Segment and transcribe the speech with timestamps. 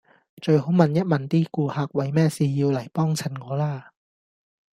[0.41, 3.91] 最好問一問啲顧客為咩事要嚟幫襯我啦